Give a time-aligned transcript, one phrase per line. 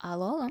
[0.00, 0.50] Алло, алло.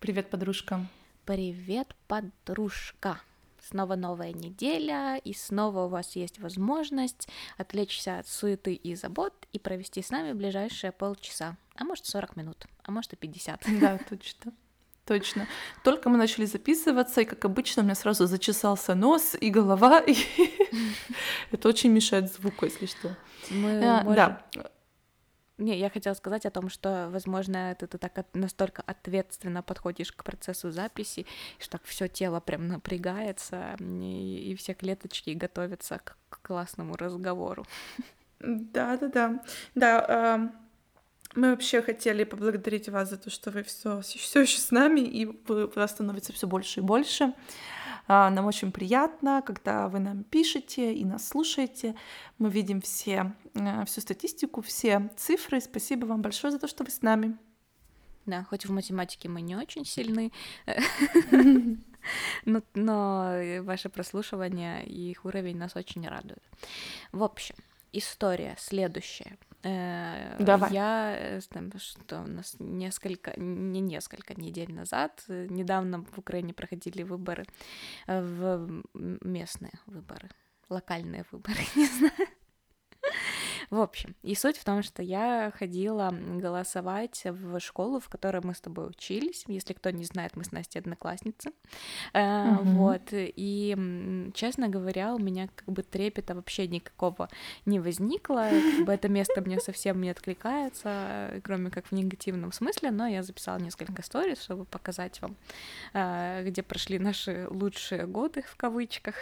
[0.00, 0.84] Привет, подружка.
[1.26, 3.20] Привет, подружка.
[3.60, 9.60] Снова новая неделя, и снова у вас есть возможность отвлечься от суеты и забот и
[9.60, 13.62] провести с нами ближайшие полчаса, а может 40 минут, а может и 50.
[13.80, 14.52] Да, точно.
[15.06, 15.46] Точно.
[15.84, 20.16] Только мы начали записываться, и, как обычно, у меня сразу зачесался нос и голова, и
[21.52, 23.16] это очень мешает звуку, если что.
[23.52, 24.42] А, Да,
[25.58, 30.10] Не, я хотела сказать о том, что, возможно, ты, ты так от- настолько ответственно подходишь
[30.12, 31.26] к процессу записи,
[31.58, 37.66] что так все тело прям напрягается, и, и все клеточки готовятся к, к классному разговору.
[38.40, 39.44] Да, да, да.
[39.74, 40.56] Да, ам,
[41.34, 45.26] мы вообще хотели поблагодарить вас за то, что вы все, все еще с нами, и
[45.26, 47.24] вы, вас становится все больше и больше.
[47.24, 47.32] А,
[48.08, 51.94] Нам очень приятно, когда вы нам пишете и нас слушаете.
[52.38, 55.60] Мы видим все, э, всю статистику, все цифры.
[55.60, 57.36] Спасибо вам большое за то, что вы с нами.
[58.26, 60.30] Да, хоть в математике мы не очень сильны,
[62.44, 66.42] но, но ваше прослушивание и их уровень нас очень радует.
[67.10, 67.56] В общем,
[67.92, 69.38] история следующая.
[69.64, 70.72] Э, Давай.
[70.72, 76.52] Я, э, там, что у нас несколько, не несколько недель назад, э, недавно в Украине
[76.52, 77.44] проходили выборы,
[78.06, 80.30] в местные выборы,
[80.68, 82.28] локальные выборы, не знаю.
[83.72, 88.52] В общем, и суть в том, что я ходила голосовать в школу, в которой мы
[88.54, 89.44] с тобой учились.
[89.46, 91.52] Если кто не знает, мы с Настей одноклассницы.
[92.12, 92.76] Э, Мгм.
[92.76, 93.00] Вот.
[93.12, 97.30] И, честно говоря, у меня как бы трепета вообще никакого
[97.64, 98.46] не возникло.
[98.76, 100.90] Как бы это место мне совсем не откликается,
[101.32, 105.34] э, кроме как в негативном смысле, но я записала несколько сторис, чтобы показать вам,
[105.94, 109.14] э, где прошли наши лучшие годы, в кавычках.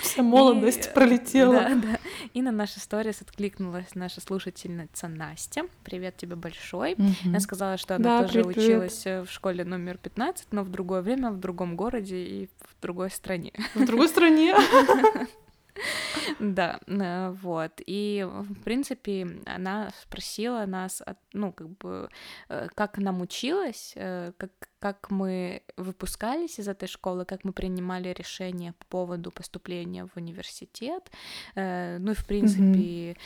[0.00, 1.52] Вся молодость И, пролетела.
[1.60, 1.98] Да, да.
[2.32, 5.62] И на наши сторис откликнулась наша слушательница Настя.
[5.82, 6.94] Привет тебе большой.
[6.96, 7.12] Мгм.
[7.24, 8.68] Она сказала, что она Да, тоже привет, привет.
[8.68, 12.80] училась э, в школе номер 15, но в другое время, в другом городе и в
[12.80, 13.52] другой стране.
[13.74, 14.54] В другой стране.
[16.38, 17.72] Да, э, вот.
[17.86, 21.02] И, в принципе, она спросила нас,
[21.32, 22.08] ну, как бы,
[22.48, 28.08] э, как нам училось, э, как, как мы выпускались из этой школы, как мы принимали
[28.18, 31.10] решения по поводу поступления в университет,
[31.54, 33.16] ну и, в принципе,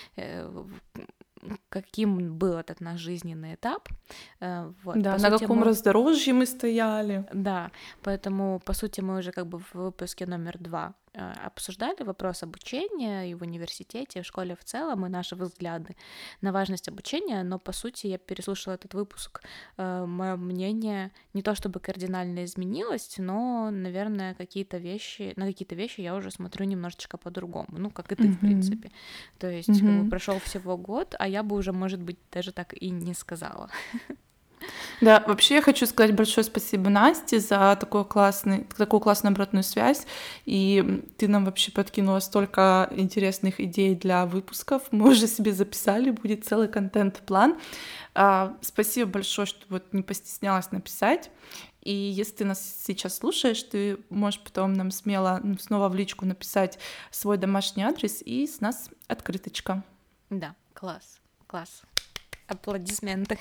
[1.69, 3.89] каким был этот наш жизненный этап.
[4.85, 5.01] Вот.
[5.03, 7.25] Да, По на сути, каком мы- раздорожье мы стояли.
[7.33, 7.71] да,
[8.03, 10.95] поэтому, по сути, мы уже как бы в выпуске номер два
[11.45, 15.97] обсуждали вопрос обучения и в университете, и в школе в целом, и наши взгляды
[16.41, 19.43] на важность обучения, но, по сути, я переслушала этот выпуск,
[19.77, 26.15] мое мнение не то чтобы кардинально изменилось, но, наверное, какие-то вещи, на какие-то вещи я
[26.15, 28.39] уже смотрю немножечко по-другому, ну, как и ты, в Мгм.
[28.39, 28.91] принципе.
[29.39, 30.11] То есть, как бы, Мгм.
[30.11, 33.71] прошел всего год, а я бы уже, может быть, даже так и не сказала.
[35.01, 40.07] Да, вообще я хочу сказать большое спасибо Насте за такой классный, такую классную обратную связь.
[40.47, 44.85] И ты нам вообще подкинула столько интересных идей для выпусков.
[44.91, 47.59] Мы уже себе записали, будет целый контент-план.
[48.15, 51.31] А, Спасибо большое, что вот не постеснялась написать.
[51.83, 56.27] И если ты нас сейчас слушаешь, ты можешь потом нам смело ну, снова в личку
[56.27, 56.81] написать
[57.13, 59.85] свой домашний адрес и с нас открыточка.
[60.29, 61.83] Да, класс, класс.
[62.49, 63.39] Аплодисменты.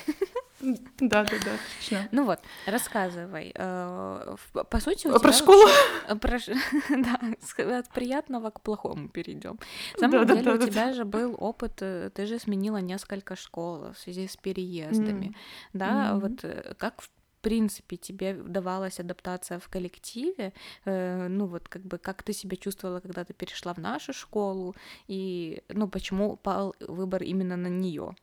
[0.62, 2.08] Да, да, да, точно.
[2.12, 3.52] Ну вот, рассказывай.
[3.56, 5.68] Э, По сути, у про школу?
[6.08, 6.40] э, про
[6.90, 9.60] Да, от приятного к плохому перейдем.
[9.94, 12.78] На самом Да, деле да, у да, тебя же был опыт, э, ты же сменила
[12.78, 15.36] несколько школ в связи с переездами.
[15.74, 16.46] Да, вот
[16.78, 17.10] как в
[17.42, 20.52] принципе тебе давалась адаптация в коллективе,
[20.86, 24.76] Э, ну вот как бы как ты себя чувствовала, когда ты перешла в нашу школу,
[25.08, 28.16] и ну почему пал выбор именно на нее?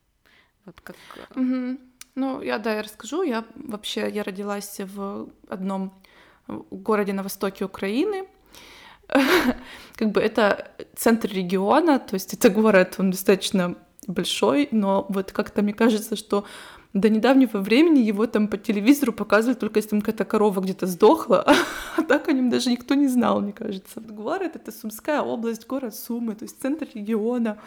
[0.65, 0.95] Вот как...
[1.35, 1.79] Мгм.
[2.15, 3.23] Ну, я, да, я расскажу.
[3.23, 5.93] Я вообще, я родилась в одном
[6.47, 8.27] городе на востоке Украины.
[9.95, 13.75] Как бы это центр региона, то есть это город, он достаточно
[14.07, 16.45] большой, но вот как-то мне кажется, что
[16.93, 21.43] до недавнего времени его там по телевизору показывали только если там какая-то корова где-то сдохла,
[21.97, 23.99] а так о нем даже никто не знал, мне кажется.
[23.99, 27.57] Город— это Сумская область, город Сумы, то есть центр региона,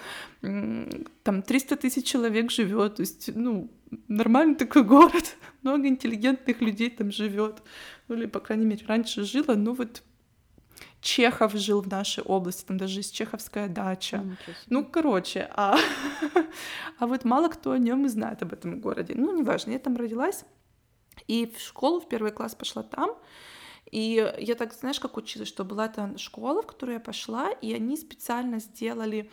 [0.40, 3.68] там 300 тысяч человек живет, то есть, ну,
[4.06, 7.62] нормальный такой город, много интеллигентных людей там живет,
[8.06, 10.02] ну или, по крайней мере, раньше жило, но вот
[11.06, 14.24] Чехов жил в нашей области, там даже есть чеховская дача.
[14.68, 15.78] Ну, короче, а,
[16.98, 19.14] а вот мало кто о нем и знает об этом городе.
[19.16, 20.44] Ну, неважно, я там родилась,
[21.28, 23.10] и в школу в первый класс пошла там,
[23.92, 27.72] и я так, знаешь, как училась, что была та школа, в которую я пошла, и
[27.72, 29.30] они специально сделали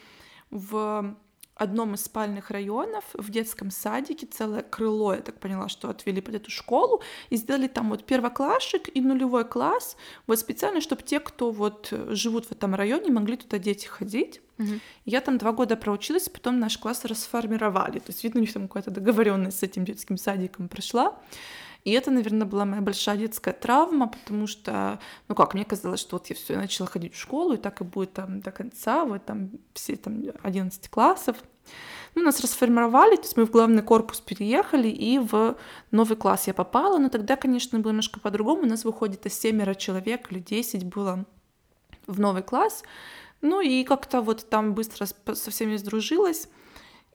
[0.51, 1.17] в
[1.55, 6.35] одном из спальных районов в детском садике целое крыло, я так поняла, что отвели под
[6.35, 9.95] эту школу, и сделали там вот первоклассик и нулевой класс,
[10.27, 14.41] вот специально, чтобы те, кто вот живут в этом районе, могли туда дети ходить.
[14.57, 14.81] Мгм.
[15.05, 17.99] Я там два года проучилась, потом наш класс расформировали.
[17.99, 21.17] То есть, видно, у них там какая-то договоренность с этим детским садиком прошла.
[21.83, 26.15] И это, наверное, была моя большая детская травма, потому что, ну как, мне казалось, что
[26.15, 29.25] вот я все, начала ходить в школу, и так и будет там до конца, вот
[29.25, 31.37] там все там 11 классов.
[32.15, 35.57] Ну, нас расформировали, то есть мы в главный корпус переехали, и в
[35.91, 38.63] новый класс я попала, но тогда, конечно, было немножко по-другому.
[38.63, 41.25] У нас выходит из семеро человек или 10 было
[42.07, 42.83] в новый класс.
[43.41, 46.47] Ну и как-то вот там быстро со всеми сдружилась.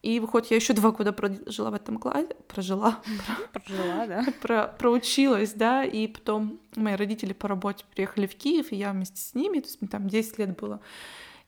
[0.02, 3.00] И выходит, я еще два года прожила в этом классе, прожила,
[3.52, 4.26] Прожила, да?
[4.40, 9.20] про, проучилась, да, и потом мои родители по работе приехали в Киев, и я вместе
[9.20, 10.80] с ними, то есть мне там 10 лет было.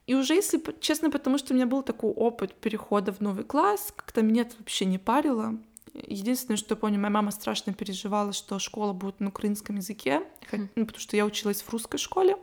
[0.06, 3.93] И уже, если честно, потому что у меня был такой опыт перехода в новый класс,
[3.94, 5.56] как-то меня это вообще не парило.
[5.94, 10.87] Единственное, что я помню, моя мама страшно переживала, что школа будет на украинском языке, ну,
[10.87, 12.37] потому что я училась в русской школе.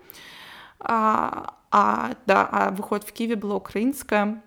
[0.80, 4.44] А, а, да, а выходит в Киеве была украинская.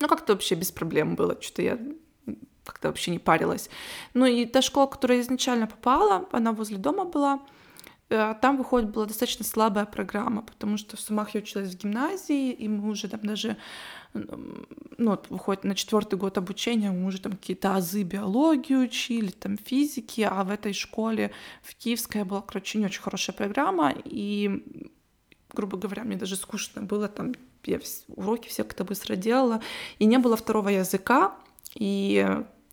[0.00, 1.78] Ну, как-то вообще без проблем было, что-то я
[2.64, 3.70] как-то вообще не парилась.
[4.14, 7.40] Ну и та школа, в которую я изначально попала, она возле дома была,
[8.08, 12.52] э, там, выходит, была достаточно слабая программа, потому что в Сумах я училась в гимназии,
[12.52, 13.56] и мы уже там даже,
[14.14, 19.58] ну, вот, выходит, на четвертый год обучения мы уже там какие-то азы биологии учили, там
[19.58, 21.32] физики, а в этой школе,
[21.62, 24.64] в Киевской, была, короче, не очень хорошая программа, и
[25.54, 27.34] грубо говоря, мне даже скучно было там,
[27.66, 27.78] я
[28.08, 29.60] уроки все как-то быстро делала,
[29.98, 31.34] и не было второго языка,
[31.74, 32.26] и,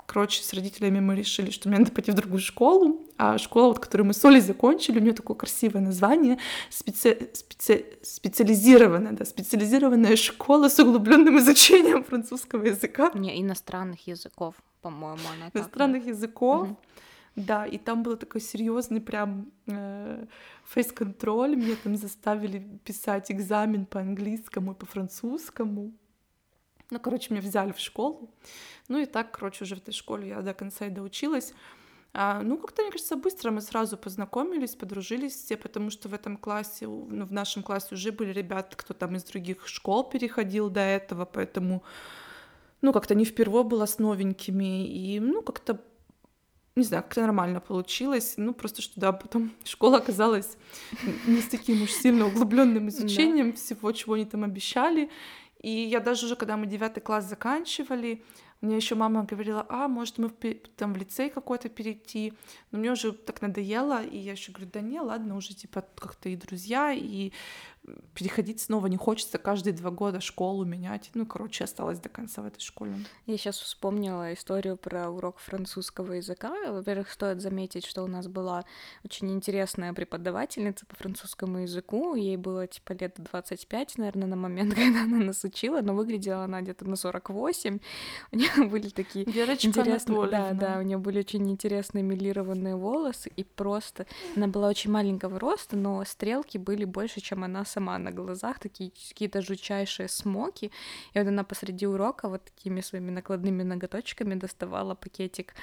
[0.05, 3.79] короче, с родителями мы решили, что мне надо пойти в другую школу, а школа, вот,
[3.79, 6.37] которую мы с Олей закончили, у нее такое красивое название,
[6.69, 15.21] специ- специ- специализированная, да, специализированная школа с углубленным изучением французского языка, Не, иностранных языков, по-моему,
[15.35, 15.55] она так.
[15.61, 16.67] иностранных языков.
[16.67, 16.77] Мгм.
[17.35, 20.25] Да, и там был такой серьезный прям э,
[20.65, 21.55] фейс-контроль.
[21.55, 25.93] Мне там заставили писать экзамен по английскому и по французскому.
[26.89, 28.29] Ну, короче, меня взяли в школу.
[28.89, 31.53] Ну и так, короче, уже в этой школе я до конца и доучилась.
[32.13, 36.35] А, ну, как-то, мне кажется, быстро мы сразу познакомились, подружились все, потому что в этом
[36.35, 40.81] классе, ну, в нашем классе уже были ребята, кто там из других школ переходил до
[40.81, 41.83] этого, поэтому,
[42.81, 45.79] ну, как-то не впервые было с новенькими, и, ну, как-то
[46.75, 48.35] не знаю, как-то нормально получилось.
[48.37, 50.57] Ну, просто что да, потом школа оказалась
[51.27, 55.09] не с таким уж сильно углубленным изучением всего, чего они там обещали.
[55.61, 58.23] И я даже уже, когда мы девятый класс заканчивали,
[58.61, 60.33] мне еще мама говорила, а, может, мы в
[60.75, 62.33] там в лицей какой-то перейти.
[62.71, 66.29] Но мне уже так надоело, и я еще говорю, да не, ладно, уже типа как-то
[66.29, 67.31] и друзья, и
[68.13, 71.09] переходить снова не хочется каждые два года школу менять.
[71.13, 72.93] Ну, короче, осталась до конца в этой школе.
[73.25, 76.53] Я сейчас вспомнила историю про урок французского языка.
[76.71, 78.65] Во-первых, стоит заметить, что у нас была
[79.03, 82.15] очень интересная преподавательница по французскому языку.
[82.15, 86.61] Ей было типа лет 25, наверное, на момент, когда она нас учила, но выглядела она
[86.61, 87.79] где-то на 48.
[88.31, 90.73] У нее были такие Верочка интересные, да, Анатольевна.
[90.75, 94.05] да, у нее были очень интересные милированные волосы, и просто
[94.35, 98.91] она была очень маленького роста, но стрелки были больше, чем она сама на глазах, такие
[98.91, 100.71] какие-то жутчайшие смоки.
[101.15, 105.53] И вот она посреди урока вот такими своими накладными ноготочками доставала пакетик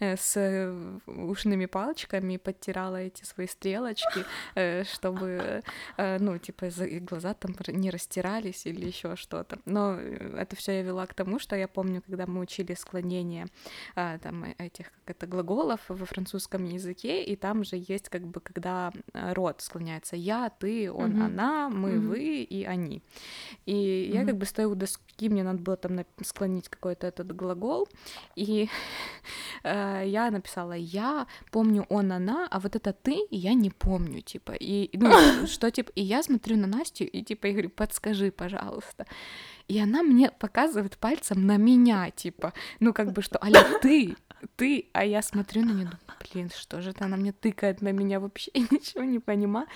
[0.00, 5.62] э, с э, ушными палочками и подтирала эти свои стрелочки, э, чтобы,
[6.20, 6.66] ну, типа,
[7.10, 9.58] глаза там не растирались или еще что-то.
[9.66, 9.98] Но
[10.40, 13.46] это все я вела к тому, что я помню, когда мы учили склонение
[13.94, 18.40] а, там этих как это глаголов во французском языке, и там же есть как бы
[18.40, 21.22] когда род склоняется я, ты, он, Мгм.
[21.22, 22.08] она, мы, Мгм.
[22.08, 23.02] вы и они.
[23.66, 24.28] И я Мгм.
[24.28, 27.88] как бы стою у доски, мне надо было там склонить какой-то этот глагол,
[28.36, 28.68] и
[29.64, 34.52] э, я написала я, помню он, она, а вот это ты я не помню, типа,
[34.52, 35.10] и ну,
[35.46, 39.06] что типа, и я смотрю на Настю и типа я говорю, подскажи, пожалуйста.
[39.66, 44.16] И она мне показывает пальцем на меня, типа, ну как бы что, аля, ты,
[44.56, 45.98] ты, а я смотрю на нее, думаю,
[46.32, 49.66] блин, что же это она мне тыкает на меня, вообще ничего не понимаю.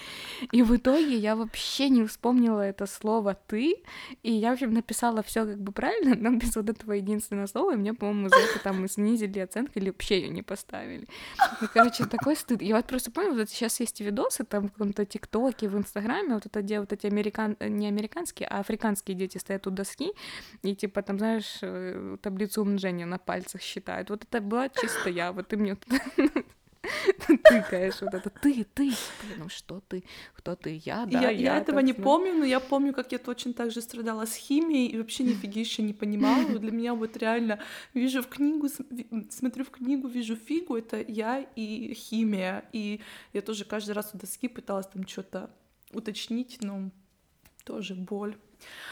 [0.51, 3.77] И в итоге я вообще не вспомнила это слово ты,
[4.23, 7.73] и я, в общем, написала все как бы правильно, но без вот этого единственного слова,
[7.73, 11.07] и мне, по-моему, за это там и снизили оценку или вообще ее не поставили.
[11.61, 12.63] Ну, короче, такой стыд.
[12.63, 16.47] Я вот просто помню, вот сейчас есть видосы там в каком-то ТикТоке, в Инстаграме, вот
[16.47, 17.57] это где вот эти американ...
[17.61, 20.13] не американские, а африканские дети стоят у доски,
[20.63, 24.11] и типа там, знаешь, э, таблицу умножения на пальцах считают.
[24.11, 25.77] Вот это была чисто я, вот ты мне
[27.49, 28.93] тыкаешь вот это ты, ты,
[29.39, 30.05] ну что ты,
[30.35, 32.05] кто ты, я, да, я, я, этого это, не ну.
[32.05, 35.61] помню, но я помню, как я точно так же страдала с химией и вообще нифиги
[35.61, 36.45] еще не понимала.
[36.59, 37.61] Для меня вот реально
[37.95, 38.69] вижу в книгу,
[39.31, 42.65] смотрю в книгу, вижу фигу, это я и химия.
[42.73, 43.01] И
[43.33, 45.49] я тоже каждый раз у доски пыталась там что-то
[45.93, 46.91] уточнить, но
[47.65, 48.37] тоже боль.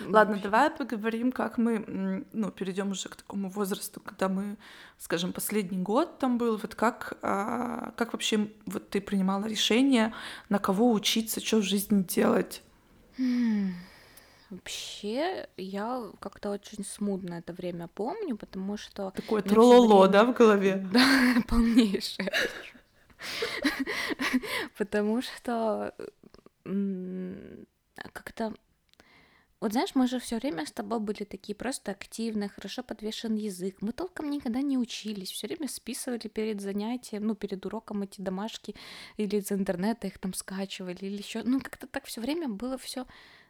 [0.01, 0.43] Ну, Ладно, вообще.
[0.51, 4.57] давай поговорим, как мы, ну, перейдем уже к такому возрасту, когда мы,
[4.99, 10.13] скажем, последний год там был, вот как, а, как вообще вот ты принимала решение,
[10.49, 12.63] на кого учиться, что в жизни делать?
[14.51, 20.33] Вообще, я как-то очень смутно это время помню, потому что Такое трололо, время- да, в
[20.35, 20.89] голове?
[20.93, 22.33] Да, полнейшее.
[24.79, 25.95] Потому что
[28.13, 28.55] как-то
[29.61, 33.77] вот знаешь, мы же все время с тобой были такие просто активные, хорошо подвешен язык.
[33.81, 38.75] Мы толком никогда не учились, все время списывали перед занятием, ну, перед уроком эти домашки
[39.19, 41.43] или из интернета их там скачивали или еще.
[41.45, 43.07] Ну, как-то так все время было все.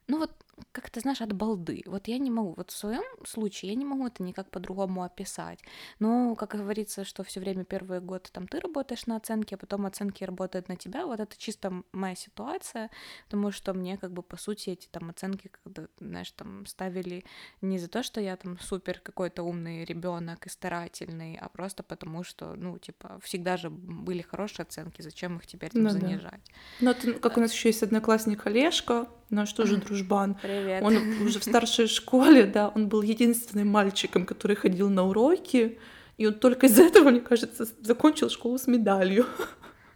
[0.09, 0.33] Ну вот,
[0.73, 1.83] как ты знаешь, от балды.
[1.87, 5.61] Вот я не могу, вот в своем случае я не могу это никак по-другому описать.
[5.99, 9.87] Но, как говорится, что все время первый год там ты работаешь на оценке, а потом
[9.87, 11.07] оценки работают на тебя.
[11.07, 12.91] Вот это чисто моя ситуация,
[13.25, 17.25] потому что мне как бы по сути эти там оценки, когда, знаешь, там ставили
[17.61, 22.25] не за то, что я там супер какой-то умный ребенок и старательный, а просто потому
[22.25, 25.99] что, ну, типа, всегда же были хорошие оценки, зачем их теперь там Ну да.
[25.99, 26.51] занижать?
[26.81, 30.39] Ну, это, как у нас еще есть одноклассник Олежка, наш тоже дружбан.
[30.51, 30.83] Привет.
[30.83, 35.79] Он уже в старшей школе, да, он был единственным мальчиком, который ходил на уроки,
[36.19, 39.27] и он только из-за этого, мне кажется, закончил школу с медалью.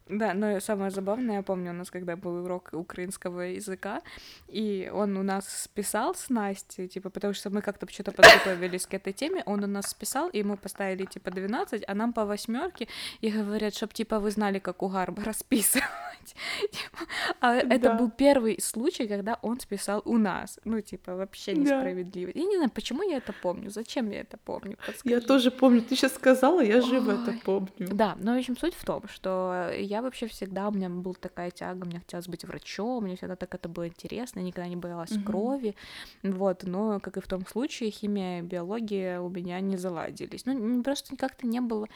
[0.08, 4.02] Да, но самое забавное, я помню, у нас когда был урок украинского языка,
[4.48, 8.92] и он у нас списал с Настей, типа, потому что мы как-то что-то подготовились к
[8.92, 12.86] этой теме, он у нас списал, и мы поставили, типа, 12, а нам по восьмерке,
[13.22, 15.84] и говорят, чтоб, типа, вы знали, как у Гарба расписывать.
[16.24, 17.06] Типа,
[17.40, 20.60] А это был первый случай, когда он списал у нас.
[20.64, 22.30] Ну, типа, вообще несправедливо.
[22.34, 25.96] Я не знаю, почему я это помню, зачем я это помню, Я тоже помню, ты
[25.96, 27.68] сейчас сказала, я живо это помню.
[27.78, 31.50] Да, но в общем суть в том, что я вообще всегда, у меня была такая
[31.50, 35.10] тяга, мне хотелось быть врачом, мне всегда так это было интересно, я никогда не боялась
[35.12, 35.24] Мгм.
[35.24, 35.74] крови,
[36.22, 40.82] вот, но, как и в том случае, химия и биология у меня не заладились, ну,
[40.82, 41.88] просто как-то не было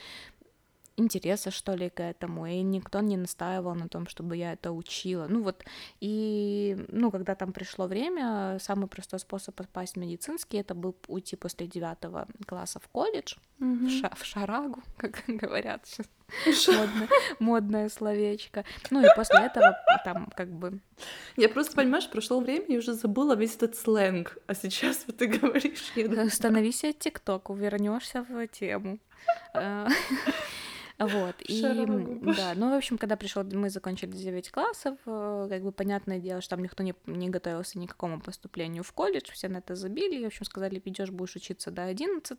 [0.99, 5.26] интереса, что ли, к этому, и никто не настаивал на том, чтобы я это учила.
[5.28, 5.64] Ну вот,
[6.00, 11.37] и, ну, когда там пришло время, самый простой способ попасть в медицинский, это был уйти
[11.37, 13.88] после девятого класса в колледж, в, Мгм.
[13.90, 16.07] ша- в шарагу, как говорят сейчас,
[16.69, 18.64] модное, модное словечко.
[18.90, 20.81] Ну и после этого там как бы...
[21.37, 25.26] Я просто, понимаешь, прошло время, я уже забыла весь этот сленг, а сейчас вот ты
[25.26, 28.99] говоришь, я Становись от ТикТока, вернешься в тему.
[30.99, 35.71] Вот, и, да, ну, в общем, когда пришел, мы закончили 9 классов, э, как бы
[35.71, 39.49] понятное дело, что там никто не, не готовился ни к какому поступлению в колледж, все
[39.49, 42.38] на это забили, и, в общем, сказали, идешь, будешь учиться до 11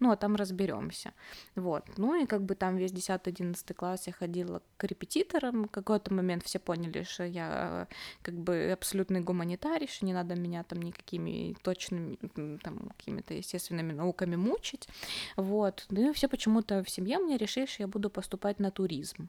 [0.00, 1.12] ну, а там разберемся.
[1.54, 6.12] Вот, ну, и как бы там весь 10-11 класс я ходила к репетиторам, в какой-то
[6.12, 10.82] момент все поняли, что я э, как бы абсолютный гуманитарий, что не надо меня там
[10.82, 12.16] никакими точными,
[12.62, 14.88] там, какими-то естественными науками мучить,
[15.36, 19.28] вот, ну, и все почему-то в семье мне решили, что я буду поступать на туризм.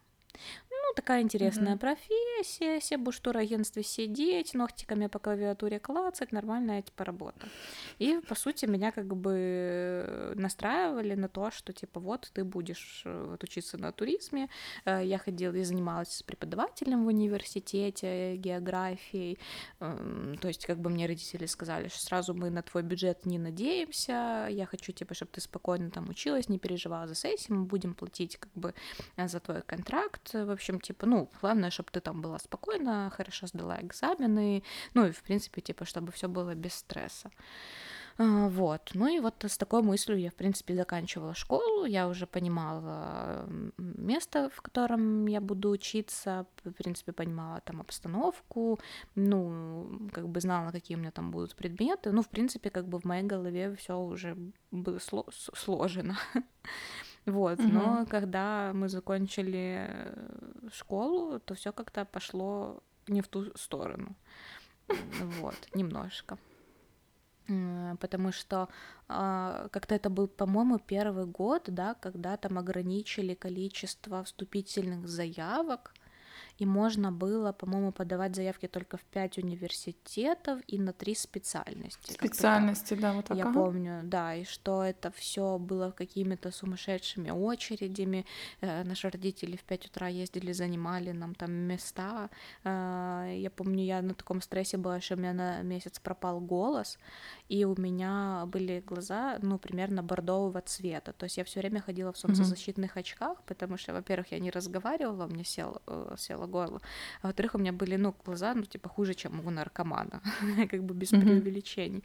[0.97, 1.79] Такая интересная Мгм.
[1.79, 7.47] профессия, все будешь в турагентстве сидеть, ногтиками по клавиатуре клацать, нормальная типа работа.
[7.99, 13.25] И, по сути, меня как бы настраивали на то, что, типа, вот, ты будешь э,
[13.29, 14.49] вот, учиться на туризме.
[14.85, 19.37] Э, Я ходила и занималась с преподавателем в университете географией.
[19.79, 23.37] Эм, То есть, как бы мне родители сказали, что сразу мы на твой бюджет не
[23.37, 24.47] надеемся.
[24.49, 28.37] Я хочу, типа, чтобы ты спокойно там училась, не переживала за сессии, мы будем платить,
[28.37, 28.73] как бы,
[29.15, 30.33] э, за твой контракт.
[30.33, 34.63] В общем, типа, ну, главное, чтобы ты там была спокойна, хорошо сдала экзамены,
[34.93, 37.29] ну и, в принципе, типа, чтобы все было без стресса.
[38.17, 38.91] А, Вот.
[38.93, 41.85] Ну и вот с такой мыслью я, в принципе, заканчивала школу.
[41.85, 46.45] Я уже понимала место, в котором я буду учиться.
[46.63, 48.79] В принципе, понимала там обстановку.
[49.15, 52.11] Ну, как бы знала, какие у меня там будут предметы.
[52.11, 54.35] Ну, в принципе, как бы в моей голове все уже
[54.71, 56.17] было сло- сложено.
[57.27, 58.05] Вот, но Мгм.
[58.05, 64.15] когда мы закончили э, школу, то все как-то пошло не в ту сторону.
[65.41, 66.37] Вот, немножко.
[67.49, 68.67] М, Потому что
[69.07, 75.93] а, как-то это был, по-моему, первый год, да, когда там ограничили количество вступительных заявок.
[76.57, 82.13] И можно было, по-моему, подавать заявки только в пять университетов и на три специальности.
[82.13, 83.37] Специальности, да, вот так.
[83.37, 88.25] Я помню, да, и что это все было какими-то сумасшедшими очередями.
[88.61, 92.29] Э, наши родители в 5 утра ездили, занимали нам там места.
[92.63, 96.97] Э, я помню, я на таком стрессе была, что у меня на месяц пропал голос,
[97.49, 101.13] и у меня были глаза, ну, примерно бордового цвета.
[101.13, 102.99] То есть я все время ходила в солнцезащитных mm-hmm.
[102.99, 106.15] очках, потому что, во-первых, я не разговаривала, меня сел, э,
[106.47, 106.81] село горло,
[107.21, 110.21] а во-вторых, у меня были, ну, глаза, ну, типа, хуже, чем у наркомана,
[110.71, 112.03] как бы без преувеличений.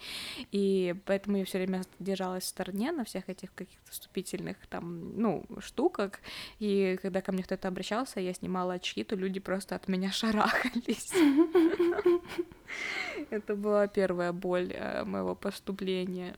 [0.52, 5.44] И поэтому я все время держалась в стороне на всех этих каких-то вступительных там, ну,
[5.58, 6.12] штуках,
[6.60, 11.12] и когда ко мне кто-то обращался, я снимала очки, то люди просто от меня шарахались.
[13.30, 16.36] Это была первая боль э, моего поступления.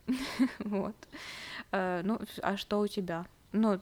[0.59, 0.97] вот.
[1.73, 3.27] Э, ну, а что у тебя?
[3.57, 3.79] Ну,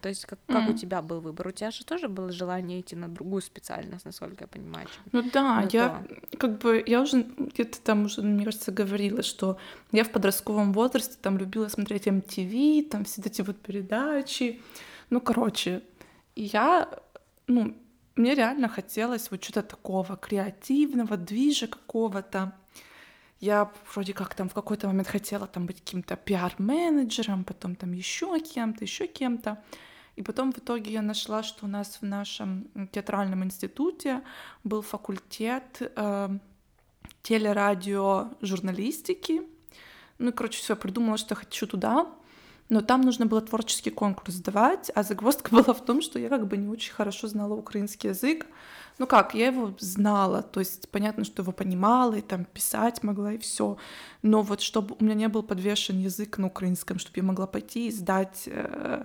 [0.00, 0.74] то есть как, как mm.
[0.74, 1.48] у тебя был выбор?
[1.48, 4.86] У тебя же тоже было желание идти на другую специальность, насколько я понимаю.
[5.10, 6.36] Ну да, на я то.
[6.36, 9.58] как бы, я уже где-то там уже, мне кажется, говорила, что
[9.90, 14.60] я в подростковом возрасте там любила смотреть MTV, там все эти вот передачи.
[15.10, 15.82] Ну, короче,
[16.36, 16.88] я,
[17.48, 17.76] ну,
[18.14, 22.52] мне реально хотелось вот что-то такого креативного, движа какого-то.
[23.40, 28.38] Я вроде как там в какой-то момент хотела там быть каким-то пиар-менеджером, потом там еще
[28.40, 29.62] кем-то, еще кем-то.
[30.16, 34.22] И потом в итоге я нашла, что у нас в нашем театральном институте
[34.62, 36.38] был факультет э,
[37.22, 39.42] телерадио журналистики.
[40.18, 42.06] Ну и, короче, все, придумала, что хочу туда
[42.68, 46.46] но там нужно было творческий конкурс сдавать, а загвоздка была в том, что я как
[46.46, 48.46] бы не очень хорошо знала украинский язык,
[48.98, 53.32] ну как, я его знала, то есть понятно, что его понимала и там писать могла
[53.32, 53.76] и все,
[54.22, 57.88] но вот чтобы у меня не был подвешен язык на украинском, чтобы я могла пойти
[57.88, 59.04] и сдать э,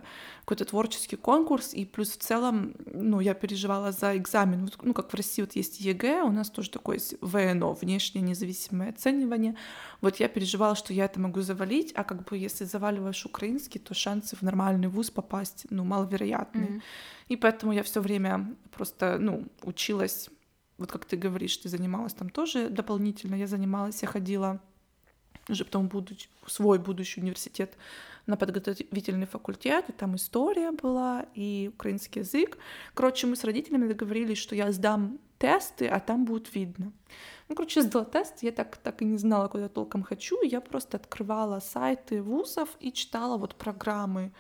[0.49, 5.15] какой-то творческий конкурс, и плюс в целом, ну, я переживала за экзамен, ну, как в
[5.15, 9.55] России вот есть ЕГЭ, у нас тоже такое есть ВНО, внешнее независимое оценивание,
[10.01, 13.93] вот я переживала, что я это могу завалить, а как бы если заваливаешь украинский, то
[13.93, 16.67] шансы в нормальный вуз попасть, ну, маловероятные.
[16.67, 16.81] Mm-hmm.
[17.27, 20.31] И поэтому я все время просто, ну, училась,
[20.79, 24.59] вот как ты говоришь, ты занималась там тоже дополнительно, я занималась, я ходила
[25.47, 27.77] уже потом будучи, свой будущий университет
[28.29, 32.57] на подготовительный факультет, и там история была, и украинский язык.
[32.93, 36.91] Короче, мы с родителями договорились, что я сдам тесты, а там будет видно.
[37.47, 40.97] Ну, короче, сдала тест, я так, так и не знала, куда толком хочу, я просто
[40.97, 44.31] открывала сайты вузов и читала вот программы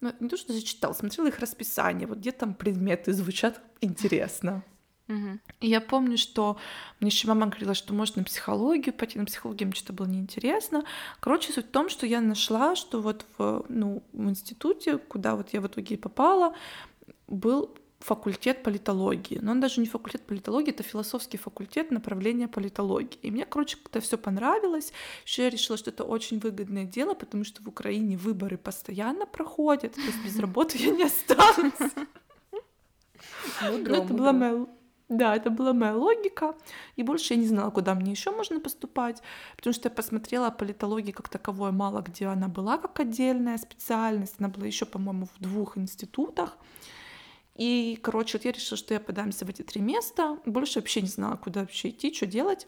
[0.00, 4.62] ну, не то, что зачитал, смотрела их расписание, вот где там предметы звучат интересно.
[5.08, 5.38] Угу.
[5.60, 6.56] И я помню, что
[7.00, 10.84] мне еще мама говорила, что можно на психологию пойти, на психологию мне что-то было неинтересно.
[11.20, 15.52] Короче, суть в том, что я нашла, что вот в, ну, в институте, куда вот
[15.52, 16.54] я в итоге попала,
[17.28, 17.70] был
[18.04, 19.38] факультет политологии.
[19.40, 23.18] Но он даже не факультет политологии, это философский факультет направления политологии.
[23.22, 24.92] И мне, короче, это все понравилось.
[25.24, 29.94] Еще я решила, что это очень выгодное дело, потому что в Украине выборы постоянно проходят,
[29.94, 31.92] то есть без работы я не останусь.
[33.62, 34.66] Ну, это была моя
[35.16, 36.54] да, это была моя логика,
[36.96, 39.22] и больше я не знала, куда мне еще можно поступать,
[39.56, 44.48] потому что я посмотрела политологии как таковой мало где она была как отдельная специальность, она
[44.48, 46.56] была еще, по-моему, в двух институтах,
[47.56, 50.38] и, короче, вот я решила, что я подамся в эти три места.
[50.44, 52.66] Больше вообще не знала, куда вообще идти, что делать.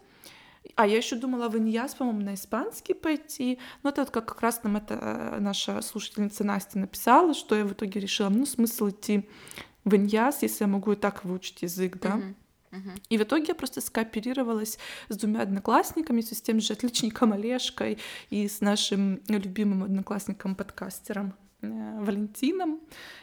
[0.75, 3.59] А я еще думала в Иньяс, по-моему, на испанский пойти.
[3.83, 7.65] Но это вот как, как раз нам это э, наша слушательница Настя написала, что я
[7.65, 9.29] в итоге решила, ну, смысл идти
[9.87, 12.21] в Иньяс, если я могу и так выучить язык, да.
[12.71, 13.01] Uh-huh.
[13.09, 17.97] И в итоге я просто скооперировалась с двумя одноклассниками, с тем же отличником Олежкой
[18.29, 22.81] и с нашим любимым одноклассником-подкастером Э, Валентином.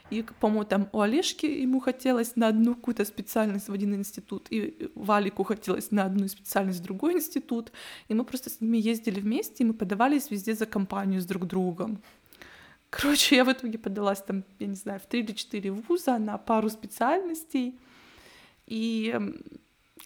[0.10, 4.89] И, по-моему, там у Олежки ему хотелось на одну какую-то специальность в один институт, и
[4.95, 7.71] Валику хотелось на одну специальность в другой институт.
[8.10, 11.45] И мы просто с ними ездили вместе, и мы подавались везде за компанию с друг
[11.45, 12.02] другом.
[13.01, 16.38] Короче, я в итоге подалась там, я не знаю, в три или четыре вуза на
[16.38, 17.79] пару специальностей.
[18.67, 19.19] И,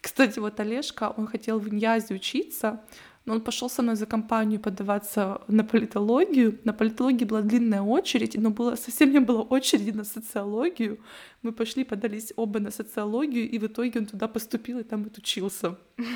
[0.00, 2.80] кстати, вот Олежка, он хотел в Иньязе учиться,
[3.26, 6.58] но он пошел со мной за компанию подаваться на политологию.
[6.64, 10.98] На политологии была длинная очередь, но было, совсем не было очереди на социологию.
[11.42, 15.76] Мы пошли, подались оба на социологию, и в итоге он туда поступил и там отучился.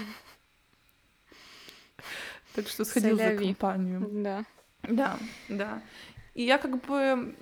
[2.54, 4.10] Так что сходил за компанию.
[4.12, 4.44] Да.
[4.82, 5.82] Да, да.
[6.34, 7.34] И я как бы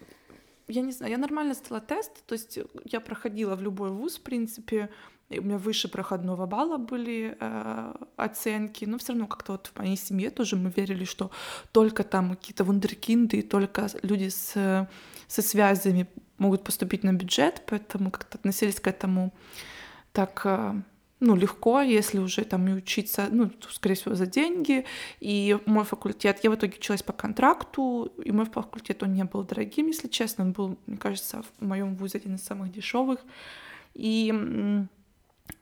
[0.70, 4.22] я не знаю, я нормально стала тест, то есть я проходила в любой вуз, в
[4.22, 4.88] принципе,
[5.28, 9.78] и у меня выше проходного балла были э, оценки, но все равно как-то вот в
[9.78, 11.30] моей семье тоже мы верили, что
[11.72, 14.88] только там какие-то вундеркинды, и только люди с,
[15.28, 19.32] со связями могут поступить на бюджет, поэтому как-то относились к этому
[20.12, 20.82] так э,
[21.20, 24.86] ну, легко, если уже там и учиться, ну, скорее всего, за деньги.
[25.20, 29.44] И мой факультет, я в итоге училась по контракту, и мой факультет, он не был
[29.44, 33.20] дорогим, если честно, он был, мне кажется, в моем вузе один из самых дешевых.
[33.94, 34.32] И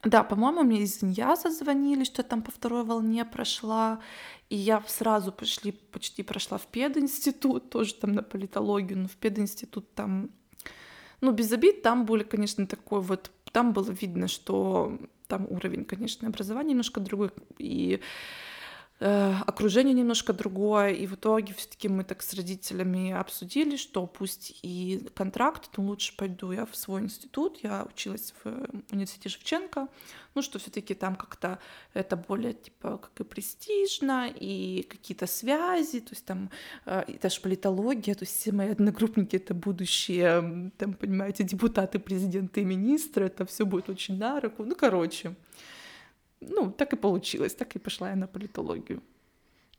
[0.05, 4.01] да, по-моему, мне из Иньяза звонили, что там по второй волне прошла,
[4.51, 9.93] и я сразу пошли, почти прошла в пединститут, тоже там на политологию, но в пединститут
[9.95, 10.31] там,
[11.21, 16.27] ну, без обид, там были, конечно, такой вот, там было видно, что там уровень, конечно,
[16.27, 18.01] образования немножко другой, и
[19.01, 25.09] окружение немножко другое, и в итоге все-таки мы так с родителями обсудили, что пусть и
[25.15, 29.87] контракт, но лучше пойду я в свой институт, я училась в университете Шевченко,
[30.35, 31.61] ну что все-таки там как-то
[31.95, 36.51] это более типа как и престижно, и какие-то связи, то есть там
[36.85, 42.63] э, это же политология, то есть все мои одногруппники это будущие, там, понимаете, депутаты, президенты
[42.63, 45.37] и министры, это все будет очень на руку, ну короче
[46.41, 49.03] ну, так и получилось, так и пошла я на политологию.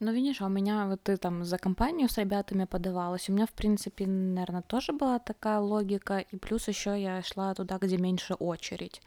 [0.02, 3.30] Ну, видишь, а у меня вот ты там за компанию с ребятами подавалась.
[3.30, 6.20] У меня, в принципе, наверное, тоже была такая логика.
[6.20, 9.02] И плюс еще я шла туда, где меньше очередь.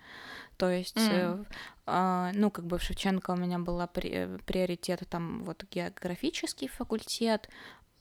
[0.59, 1.47] То есть, mm.
[1.87, 7.49] э, ну, как бы в Шевченко у меня была при, приоритет там вот географический факультет,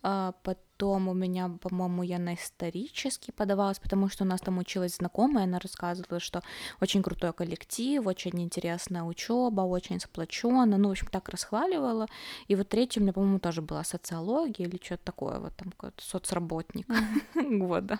[0.01, 5.43] потом у меня, по-моему, я на исторический подавалась, потому что у нас там училась знакомая,
[5.43, 6.41] она рассказывала, что
[6.81, 12.07] очень крутой коллектив, очень интересная учеба, очень сплоченно, ну, в общем, так расхваливала.
[12.47, 16.03] И вот третий у меня, по-моему, тоже была социология или что-то такое, вот там какой-то
[16.03, 16.87] соцработник
[17.35, 17.99] года.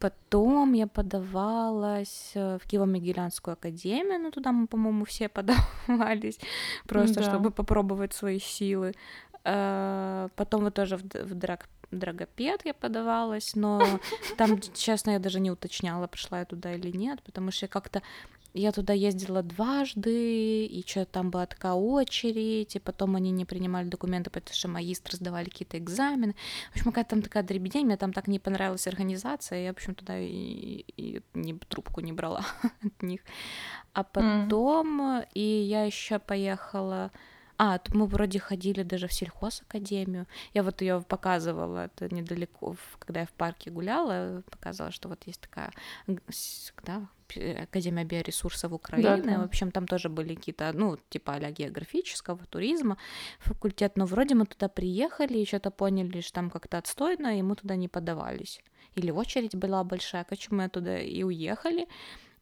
[0.00, 5.28] Потом я подавалась э, в Киево-Могилянскую академию, ну, туда мы, по-моему, все
[5.86, 6.40] подавались,
[6.88, 8.94] просто чтобы попробовать свои силы.
[9.48, 13.80] Э, потом вот тоже в, в драг Драгопед я подавалась, но
[14.36, 18.02] там, честно, я даже не уточняла, пришла я туда или нет, потому что как-то
[18.52, 23.88] я туда ездила дважды, и что там была такая очередь, и потом они не принимали
[23.88, 26.34] документы, потому что магистры сдавали какие-то экзамены.
[26.72, 29.94] В общем, какая-то там такая дребедень, мне там так не понравилась организация, я, в общем,
[29.94, 32.44] туда и, и, и трубку не брала
[32.84, 33.20] от них.
[33.94, 35.28] А потом, mm.
[35.32, 37.10] и я еще поехала
[37.58, 40.26] а, мы вроде ходили даже в сельхозакадемию.
[40.54, 45.40] Я вот ее показывала, это недалеко, когда я в парке гуляла, показывала, что вот есть
[45.40, 45.72] такая,
[46.06, 47.08] да,
[47.62, 49.22] Академия биоресурсов Украины.
[49.22, 49.38] Да, да.
[49.40, 52.96] В общем, там тоже были какие-то, ну, типа а географического, туризма
[53.40, 53.96] факультет.
[53.96, 57.76] Но вроде мы туда приехали и что-то поняли, что там как-то отстойно, и мы туда
[57.76, 58.62] не подавались.
[58.94, 61.86] Или очередь была большая, короче, мы туда и уехали.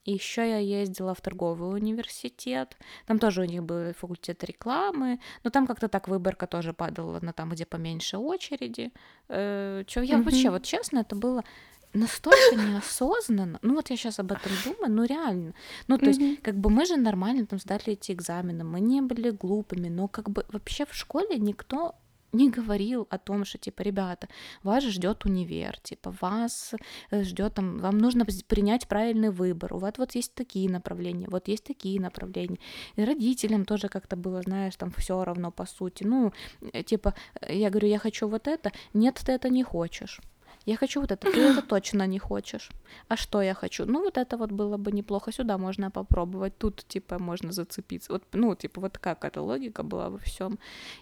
[0.07, 2.77] И еще я ездила в торговый университет.
[3.07, 5.21] Там тоже у них был факультет рекламы.
[5.45, 8.93] Но там как-то так выборка тоже падала на там, где поменьше очереди.
[9.29, 10.23] Э, чё, я mm-hmm.
[10.23, 11.45] вообще, вот честно, это было
[11.93, 13.59] настолько неосознанно.
[13.63, 15.55] Ну вот я сейчас об этом думаю, ну реально.
[15.89, 16.23] Ну то mm-hmm.
[16.23, 20.09] есть как бы мы же нормально там сдали эти экзамены, мы не были глупыми, но
[20.09, 21.95] как бы вообще в школе никто
[22.33, 24.29] не говорил о том, что, типа, ребята,
[24.63, 26.75] вас ждет универ, типа, вас
[27.11, 31.49] э, ждет там, вам нужно принять правильный выбор, у вас вот есть такие направления, вот
[31.49, 32.59] есть такие направления.
[32.97, 36.05] И родителям тоже как-то было, знаешь, там все равно, по сути.
[36.05, 36.33] Ну,
[36.73, 40.21] э, типа, э, я говорю, я хочу вот это, нет, ты это не хочешь.
[40.67, 42.71] Я хочу вот это, ты это точно не хочешь.
[43.09, 43.87] А что я хочу?
[43.87, 45.33] Ну, вот это вот было бы неплохо.
[45.33, 46.59] Сюда можно попробовать.
[46.59, 48.13] Тут, типа, можно зацепиться.
[48.13, 50.59] Вот, ну, типа, вот такая какая-то логика была во всем.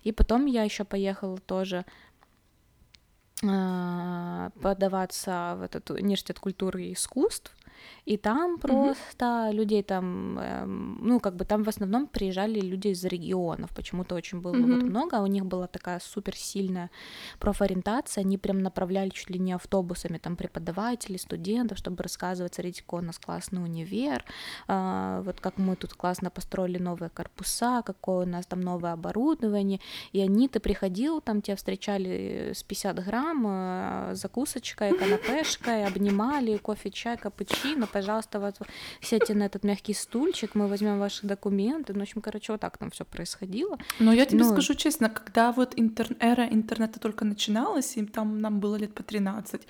[0.07, 1.85] И потом я еще поехала тоже
[3.43, 7.57] а, подаваться в этот университет культуры и искусств.
[8.07, 9.53] И там просто mm-hmm.
[9.53, 14.41] людей там, эм, ну, как бы там в основном приезжали люди из регионов, почему-то очень
[14.41, 14.75] было mm-hmm.
[14.75, 16.91] вот много, а у них была такая супер сильная
[17.39, 23.01] профориентация, они прям направляли чуть ли не автобусами там преподавателей, студентов, чтобы рассказывать, смотрите, какой
[23.01, 24.23] у нас классный универ,
[24.69, 29.81] э, вот как мы тут классно построили новые корпуса, какое у нас там новое оборудование,
[30.13, 36.91] и они, ты приходил, там тебя встречали с 50 грамм, э, закусочкой, канапешкой, обнимали, кофе,
[36.91, 38.57] чай, капучино, пожалуйста, вот
[39.01, 41.93] сядьте на этот мягкий стульчик, мы возьмем ваши документы.
[41.93, 43.79] Ну, в общем, короче, вот так там все происходило.
[44.01, 44.53] Но я тебе ну...
[44.53, 46.17] скажу честно, когда вот интер...
[46.21, 49.63] эра интернета только начиналась, и там нам было лет по 13,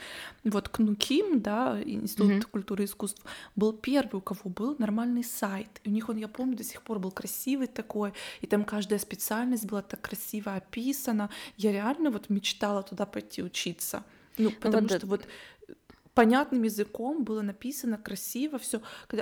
[0.45, 2.51] вот КНУКИМ, да, Институт mm-hmm.
[2.51, 3.23] культуры и искусств,
[3.57, 5.81] был первый, у кого был нормальный сайт.
[5.85, 8.99] И у них он, я помню, до сих пор был красивый такой, и там каждая
[8.99, 11.29] специальность была так красиво описана.
[11.59, 14.03] Я реально вот мечтала туда пойти учиться.
[14.39, 15.07] Ну, потому вот что это...
[15.07, 15.27] вот
[16.15, 18.81] понятным языком было написано красиво все.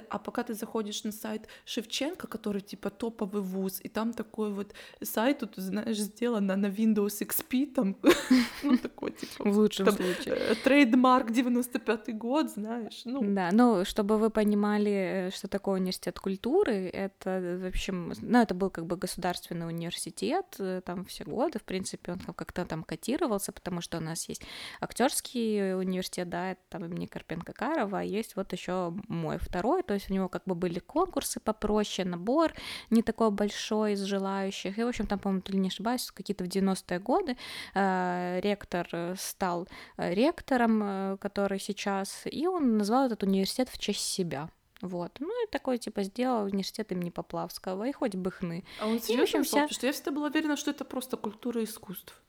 [0.08, 4.74] А пока ты заходишь на сайт Шевченко, который типа топовый вуз, и там такой вот
[5.02, 7.96] сайт, тут, знаешь, сделано на Windows XP, там,
[8.62, 9.44] ну, такой, типа...
[9.44, 10.34] В лучшем случае.
[10.34, 13.20] Э, трейдмарк 95-й год, знаешь, ну...
[13.22, 18.54] Да, ну, чтобы вы понимали, э, что такое университет культуры, это, в общем, ну, это
[18.54, 23.52] был как бы государственный университет, э, там все годы, в принципе, он как-то там котировался,
[23.52, 24.42] потому что у нас есть
[24.80, 30.10] актерский университет, да, это там имени Карпенко-Карова, а есть вот еще мой второй, то есть
[30.10, 32.52] у него как бы были конкурсы попроще, набор
[32.90, 36.98] не такой большой из желающих, и, в общем, там, по-моему, не ошибаюсь, какие-то в 90-е
[36.98, 37.36] годы
[37.74, 44.00] э, ректор стал э, ректором, э, который сейчас, и он назвал этот университет в честь
[44.00, 44.48] себя.
[44.82, 45.12] Вот.
[45.20, 48.64] Ну и такой, типа, сделал университет имени Поплавского, и хоть бы хны.
[48.80, 49.22] А он серьезно?
[49.22, 49.62] Общем, вся...
[49.62, 52.20] Потому что я всегда была уверена, что это просто культура искусств.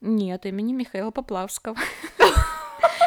[0.00, 1.76] Нет, имени Михаила Поплавского.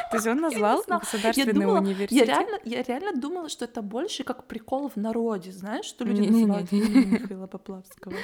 [0.10, 2.28] То есть он назвал государственный я думала, университет?
[2.28, 6.22] Я реально, я реально думала, что это больше как прикол в народе, знаешь, что люди
[6.22, 7.06] не, называют не, не.
[7.06, 8.16] Михаила Поплавского.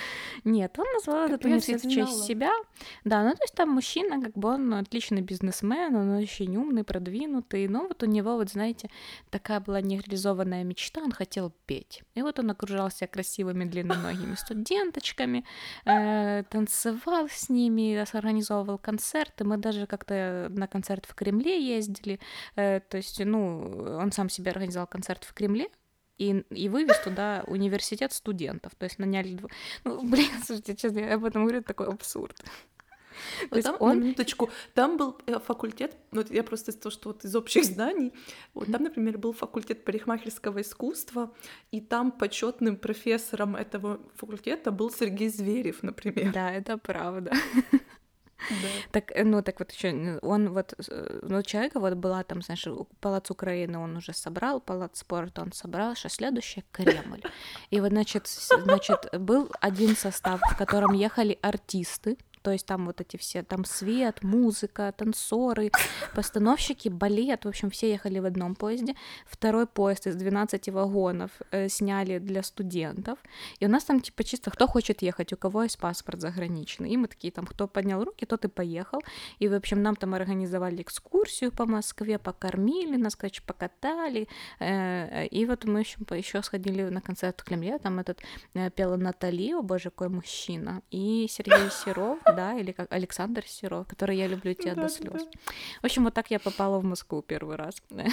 [0.43, 2.51] Нет, он назвал этот университет в честь себя.
[3.03, 7.67] Да, ну то есть там мужчина, как бы он отличный бизнесмен, он очень умный, продвинутый,
[7.67, 8.89] но вот у него, вот знаете,
[9.29, 12.03] такая была нереализованная мечта, он хотел петь.
[12.15, 15.45] И вот он окружался красивыми длинноногими студенточками,
[15.85, 19.43] э, танцевал с ними, организовывал концерты.
[19.43, 22.19] Мы даже как-то на концерт в Кремле ездили,
[22.55, 25.69] э, то есть, ну, он сам себе организовал концерт в Кремле,
[26.17, 29.37] и, и вывез туда университет студентов, то есть наняли...
[29.83, 32.41] Ну, блин, слушайте, честно, я об этом говорю, такой абсурд.
[33.49, 33.99] Вот там, он...
[33.99, 37.63] на минуточку, там был э, факультет, вот я просто из того, что вот из общих
[37.63, 38.13] зданий,
[38.53, 41.33] вот там, например, был факультет парикмахерского искусства,
[41.71, 46.33] и там почетным профессором этого факультета был Сергей Зверев, например.
[46.33, 47.31] Да, это правда.
[48.49, 48.55] Да.
[48.91, 52.67] Так, э, ну, так вот еще, он вот, э, ну, человека вот была там, знаешь,
[52.99, 57.21] Палац Украины он уже собрал, Палац спорта он собрал, что следующее Кремль.
[57.69, 63.01] И вот, значит, значит, был один состав, в котором ехали артисты, то есть там вот
[63.01, 65.71] эти все, там свет, музыка, танцоры,
[66.15, 68.93] постановщики, балет, в общем, все ехали в одном поезде.
[69.25, 73.17] Второй поезд из 12 вагонов э, сняли для студентов,
[73.59, 76.97] и у нас там типа чисто кто хочет ехать, у кого есть паспорт заграничный, и
[76.97, 79.01] мы такие там, кто поднял руки, тот и поехал,
[79.39, 84.27] и в общем нам там организовали экскурсию по Москве, покормили нас, короче, покатали,
[84.59, 88.21] э, и вот мы еще, еще сходили на концерт в Кремле, там этот
[88.53, 93.87] э, пела Натали, о боже, какой мужчина, и Сергей Серов, да, или как Александр Серов,
[93.87, 95.23] который я люблю тебя да, до слез.
[95.23, 95.51] Да.
[95.81, 97.75] В общем, вот так я попала в Москву первый раз.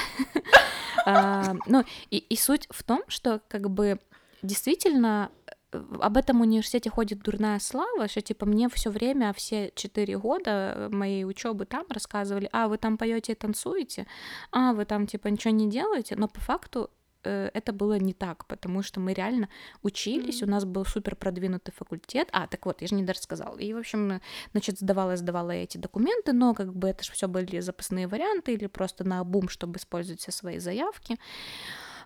[1.04, 3.98] А, ну, и суть в том, что как бы
[4.42, 5.30] действительно
[5.72, 10.88] э, об этом университете ходит дурная слава, что типа мне все время, все четыре года
[10.90, 14.06] моей учебы там рассказывали, а вы там поете и танцуете,
[14.50, 16.90] а вы там типа ничего не делаете, но по факту
[17.28, 19.48] это было не так, потому что мы реально
[19.82, 20.46] учились, mm-hmm.
[20.46, 22.28] у нас был супер продвинутый факультет.
[22.32, 23.56] А, так вот, я же не даже сказала.
[23.58, 24.20] И, в общем,
[24.52, 28.66] значит, сдавала, сдавала эти документы, но как бы это же все были запасные варианты или
[28.66, 31.18] просто на бум, чтобы использовать все свои заявки.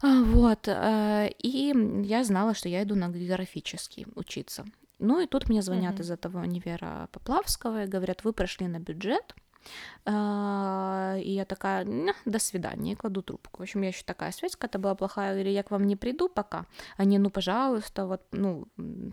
[0.02, 1.74] А, вот, э, и
[2.04, 4.64] я знала, что я иду на географический учиться.
[4.98, 6.02] Ну и тут мне звонят mm-hmm.
[6.02, 9.34] из этого универа Поплавского и говорят, вы прошли на бюджет,
[10.06, 11.86] и я такая,
[12.24, 13.58] до свидания, и кладу трубку.
[13.58, 16.28] В общем, я еще такая связь какая-то была плохая, говорю, я к вам не приду
[16.28, 16.66] пока.
[16.96, 18.66] Они, ну, пожалуйста, вот, ну,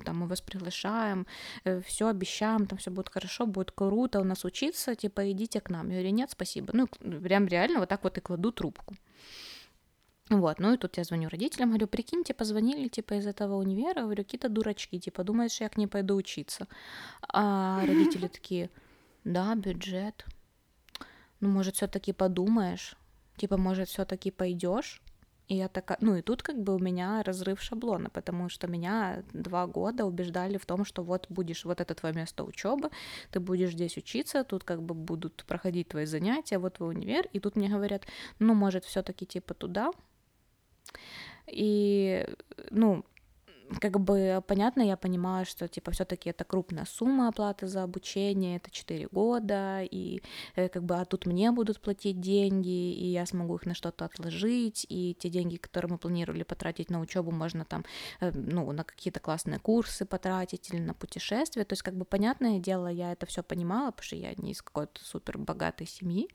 [0.06, 1.26] там мы вас приглашаем,
[1.64, 5.70] э, все обещаем, там все будет хорошо, будет круто у нас учиться, типа, идите к
[5.70, 5.90] нам.
[5.90, 6.74] Я говорю, нет, спасибо.
[6.74, 6.88] Ну,
[7.24, 8.96] прям реально вот так вот и кладу трубку.
[10.30, 14.24] Вот, ну и тут я звоню родителям, говорю, прикиньте, позвонили, типа, из этого универа, говорю,
[14.24, 16.68] какие-то дурачки, типа, что я к ней пойду учиться.
[17.28, 18.70] А родители такие,
[19.26, 20.26] да, бюджет,
[21.44, 22.96] ну, может, все-таки подумаешь,
[23.36, 25.02] типа, может, все-таки пойдешь.
[25.50, 29.24] И я такая, ну и тут как бы у меня разрыв шаблона, потому что меня
[29.34, 32.92] два года убеждали в том, что вот будешь, вот это твое место учебы,
[33.30, 37.40] ты будешь здесь учиться, тут как бы будут проходить твои занятия, вот твой универ, и
[37.42, 38.08] тут мне говорят,
[38.40, 39.92] ну может все-таки типа туда.
[41.48, 42.26] И,
[42.72, 43.04] ну,
[43.80, 48.72] как бы понятно, я понимаю, что типа все-таки это крупная сумма оплаты за обучение, это
[48.72, 50.22] 4 года, и
[50.56, 54.06] э, как бы а тут мне будут платить деньги, и я смогу их на что-то
[54.06, 57.86] отложить, и те деньги, которые мы планировали потратить на учебу, можно там,
[58.22, 61.64] э, ну, на какие-то классные курсы потратить или на путешествия.
[61.64, 64.62] То есть, как бы понятное дело, я это все понимала, потому что я не из
[64.62, 66.28] какой-то супер богатой семьи,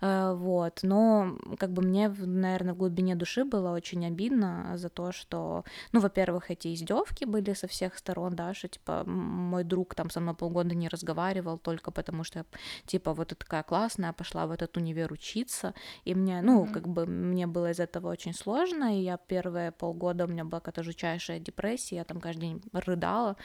[0.00, 0.80] э, вот.
[0.82, 6.00] Но как бы мне, наверное, в глубине души было очень обидно за то, что, ну,
[6.00, 10.34] во-первых, эти издевки были со всех сторон, да, что типа мой друг там со мной
[10.34, 12.44] полгода не разговаривал только потому, что я,
[12.86, 16.72] типа вот такая классная, пошла в этот универ учиться, и мне, ну, mm-hmm.
[16.72, 20.60] как бы мне было из этого очень сложно, и я первые полгода у меня была
[20.60, 23.36] какая-то жутчайшая депрессия, я там каждый день рыдала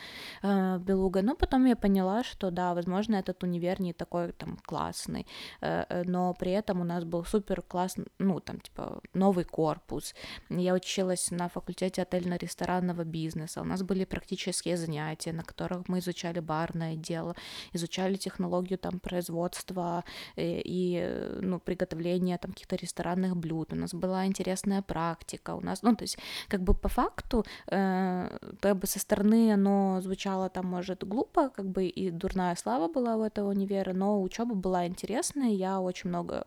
[0.42, 5.28] э, белуга, но потом я поняла, что да, возможно, этот универ не такой там классный,
[5.62, 10.14] э, э но при этом у нас был супер классный, ну, там, типа, новый корпус,
[10.50, 16.42] я училась на факультете отельно-ресторанного бизнеса, у нас были практические занятия, на которых мы изучали
[16.42, 17.36] барное дело,
[17.74, 20.04] изучали технологию там производства
[20.36, 25.62] и, э, и ну, приготовления там каких-то ресторанных блюд, у нас была интересная практика, у
[25.62, 26.18] нас, ну, то есть,
[26.50, 31.66] как бы по факту, э, как бы со стороны оно звучало там, может, глупо, как
[31.66, 36.44] бы и дурная слава была у этого универа, но учеба была интересная, я очень много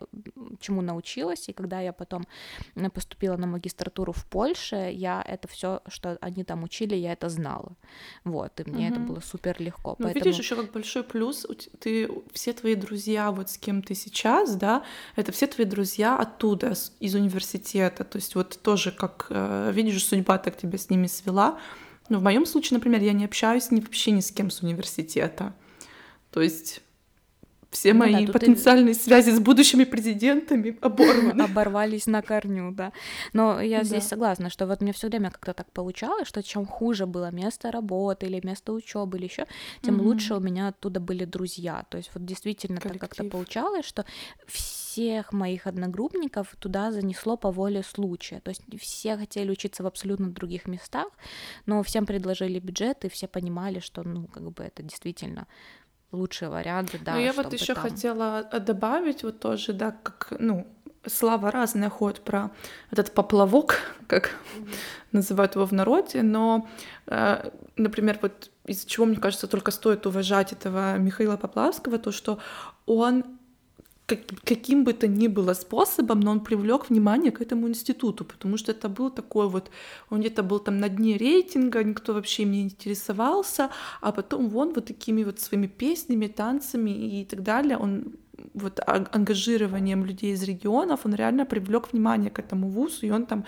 [0.61, 2.27] чему научилась, и когда я потом
[2.95, 7.77] поступила на магистратуру в Польше, я это все, что они там учили, я это знала,
[8.25, 8.95] вот, и мне угу.
[8.95, 9.97] это было супер легко.
[9.99, 10.25] Ну, поэтому...
[10.25, 11.47] видишь, еще как большой плюс,
[11.81, 14.85] ты, все твои друзья, вот с кем ты сейчас, да,
[15.17, 20.39] это все твои друзья оттуда, из университета, то есть вот тоже, как, э, видишь, судьба
[20.39, 21.59] так тебя с ними свела,
[22.09, 25.55] но в моем случае, например, я не общаюсь ни, вообще ни с кем с университета,
[26.31, 26.83] то есть
[27.71, 29.01] все ну, мои да, потенциальные ты...
[29.01, 31.43] связи с будущими президентами оборваны.
[31.43, 32.93] Оборвались на корню, да.
[33.33, 33.85] Но я да.
[33.85, 37.71] здесь согласна, что вот мне все время как-то так получалось, что чем хуже было место
[37.71, 39.47] работы или место учебы или еще,
[39.83, 40.05] тем угу.
[40.05, 41.85] лучше у меня оттуда были друзья.
[41.89, 43.01] То есть вот действительно Коллектив.
[43.01, 44.05] так как-то получалось, что
[44.47, 48.41] всех моих одногруппников туда занесло по воле случая.
[48.41, 51.09] То есть все хотели учиться в абсолютно других местах,
[51.67, 55.47] но всем предложили бюджет, и все понимали, что, ну, как бы это действительно
[56.13, 57.15] лучшие варианты, да.
[57.15, 57.83] Ну, я вот еще там...
[57.83, 60.67] хотела добавить вот тоже, да, как, ну,
[61.07, 62.51] слава разная ходит про
[62.91, 64.69] этот поплавок, как mm-hmm.
[65.13, 66.69] называют его в народе, но,
[67.07, 72.39] э, например, вот из-за чего, мне кажется, только стоит уважать этого Михаила Поплавского, то, что
[72.85, 73.25] он
[74.07, 78.57] как, каким бы то ни было способом, но он привлек внимание к этому институту, потому
[78.57, 79.71] что это был такой вот,
[80.11, 84.73] он где-то был там на дне рейтинга, никто вообще им не интересовался, а потом вон
[84.75, 88.15] вот такими вот своими песнями, танцами и так далее, он
[88.55, 93.45] вот ангажированием людей из регионов, он реально привлек внимание к этому вузу, и он там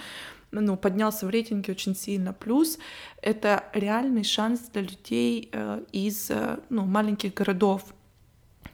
[0.50, 2.32] ну, поднялся в рейтинге очень сильно.
[2.32, 2.78] Плюс
[3.22, 7.84] это реальный шанс для людей э, из э, ну, маленьких городов,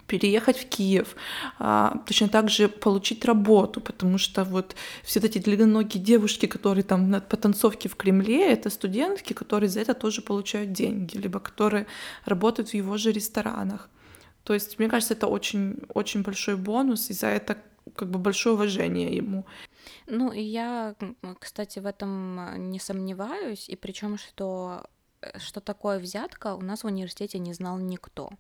[0.07, 1.17] переехать в Киев,
[1.59, 7.11] а, точно так же получить работу, потому что вот все эти длинноногие девушки, которые там
[7.11, 11.87] на потанцовке в Кремле, это студентки, которые за это тоже получают деньги, либо которые
[12.25, 13.89] работают в его же ресторанах.
[14.45, 17.57] То есть, мне кажется, это очень, очень большой бонус, и за это
[17.97, 19.47] как бы большое уважение ему.
[20.07, 20.95] Ну, и я,
[21.39, 24.85] кстати, в этом не сомневаюсь, и причем, что
[25.39, 28.31] что такое взятка, у нас в университете не знал никто.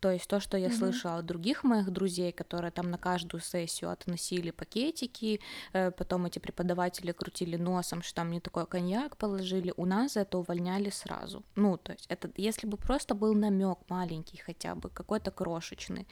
[0.00, 0.78] То есть то, что я mm-hmm.
[0.78, 5.40] слышала от других моих друзей, которые там на каждую сессию относили пакетики,
[5.72, 10.38] э, потом эти преподаватели крутили носом, что там не такой коньяк положили, у нас это
[10.38, 11.42] увольняли сразу.
[11.56, 16.06] Ну, то есть это, если бы просто был намек маленький хотя бы, какой-то крошечный.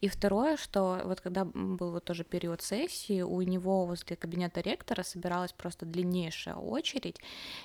[0.00, 5.02] И второе, что вот когда был вот тоже период сессии, у него возле кабинета ректора
[5.02, 7.20] собиралась просто длиннейшая очередь,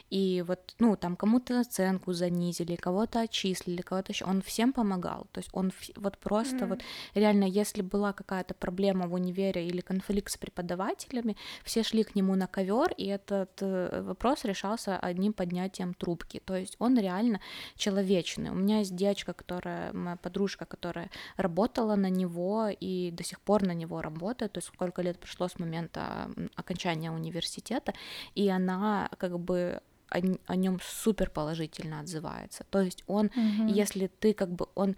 [0.09, 4.25] и вот, ну, там кому-то оценку оценку занизили, кого-то отчислили, кого-то еще.
[4.25, 5.27] Он всем помогал.
[5.31, 6.67] То есть он вот просто mm-hmm.
[6.67, 6.81] вот
[7.15, 12.35] реально, если была какая-то проблема в универе или конфликт с преподавателями, все шли к нему
[12.35, 16.41] на ковер, и этот э, вопрос решался одним поднятием трубки.
[16.45, 17.39] То есть он реально
[17.75, 18.49] человечный.
[18.51, 23.63] У меня есть девочка, которая, моя подружка, которая работала на него и до сих пор
[23.63, 27.93] на него работает, то есть сколько лет прошло с момента окончания университета,
[28.35, 32.65] и она как бы о, о нем супер положительно отзывается.
[32.69, 33.67] То есть он, угу.
[33.67, 34.95] если ты как бы он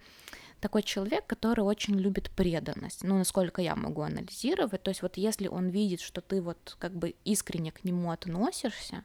[0.59, 5.47] такой человек, который очень любит преданность, ну, насколько я могу анализировать, то есть вот если
[5.47, 9.03] он видит, что ты вот как бы искренне к нему относишься,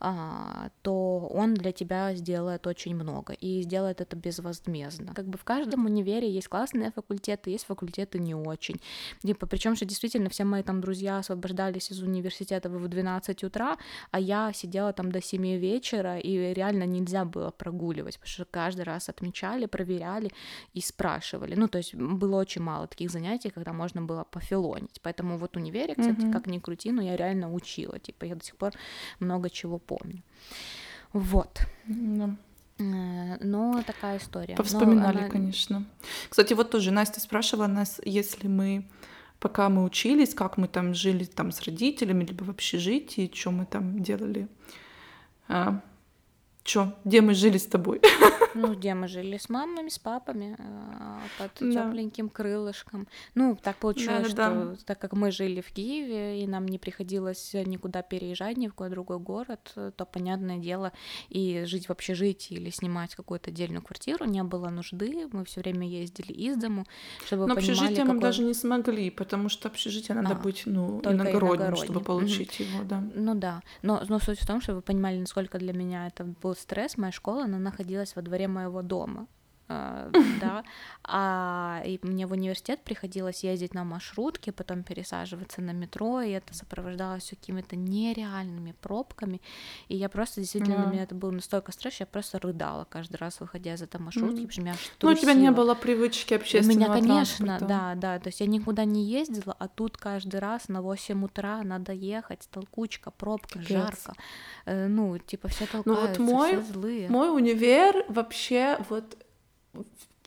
[0.00, 5.12] а, то он для тебя сделает очень много и сделает это безвозмездно.
[5.14, 8.80] Как бы в каждом универе есть классные факультеты, есть факультеты не очень.
[9.22, 13.76] Типа, причем что действительно все мои там друзья освобождались из университета в 12 утра,
[14.10, 18.82] а я сидела там до 7 вечера, и реально нельзя было прогуливать, потому что каждый
[18.82, 20.30] раз отмечали, проверяли
[20.74, 21.54] и спрашивали.
[21.54, 25.00] Ну, то есть было очень мало таких занятий, когда можно было пофилонить.
[25.02, 26.32] Поэтому вот универе, кстати, mm-hmm.
[26.32, 27.98] как ни крути, но я реально учила.
[27.98, 28.72] Типа я до сих пор
[29.20, 30.22] много чего помню.
[31.12, 31.60] Вот.
[32.78, 34.54] Э, но такая история.
[34.54, 35.28] Повспоминали, она...
[35.28, 35.84] конечно.
[36.28, 38.84] Кстати, вот тоже Настя спрашивала нас, если мы
[39.40, 43.66] пока мы учились, как мы там жили там с родителями, либо в общежитии, что мы
[43.66, 44.48] там делали,
[45.48, 45.80] а,
[46.68, 48.02] Чё, где мы жили с тобой?
[48.54, 49.36] Ну, где мы жили?
[49.36, 51.84] С мамами, с папами, э, под да.
[51.84, 53.06] тепленьким крылышком.
[53.34, 54.76] Ну, так получилось, да, что да.
[54.86, 58.88] так как мы жили в Киеве, и нам не приходилось никуда переезжать, ни в какой
[58.88, 60.92] другой город, то, понятное дело,
[61.28, 65.28] и жить в общежитии или снимать какую-то отдельную квартиру не было нужды.
[65.30, 66.84] Мы все время ездили из дому,
[67.26, 68.14] чтобы Но понимали, общежитие какой...
[68.14, 72.70] мы даже не смогли, потому что общежитие надо а, быть, ну, иногородним, чтобы получить угу.
[72.70, 73.04] его, да.
[73.14, 76.56] Ну да, но, но суть в том, чтобы вы понимали, насколько для меня это был
[76.58, 76.96] стресс.
[76.96, 79.26] Моя школа, она находилась во дворе моего дома.
[79.68, 80.10] Uh,
[80.40, 80.64] да,
[81.04, 86.54] а и мне в университет приходилось ездить на маршрутке, потом пересаживаться на метро, и это
[86.54, 89.42] сопровождалось какими-то нереальными пробками,
[89.88, 93.40] и я просто действительно для меня это был настолько стресс, я просто рыдала каждый раз,
[93.40, 94.46] выходя из этой маршрутки, mm.
[94.46, 97.74] потому что меня Ну, у тебя не было привычки общественного У меня, конечно, транспорта.
[97.74, 101.62] да, да, то есть я никуда не ездила, а тут каждый раз на 8 утра
[101.62, 103.68] надо ехать, толкучка, пробка, Капец.
[103.68, 104.14] жарко,
[104.64, 107.08] э, ну, типа все толкаются, ну, вот мой, все злые.
[107.10, 109.16] Мой универ вообще вот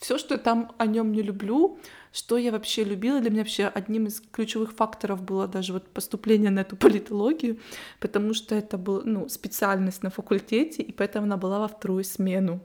[0.02, 1.78] все, что я там о нем не люблю,
[2.12, 6.50] что я вообще любила, для меня вообще одним из ключевых факторов было даже вот поступление
[6.50, 7.60] на эту политологию,
[8.00, 12.60] потому что это была ну, специальность на факультете, и поэтому она была во вторую смену.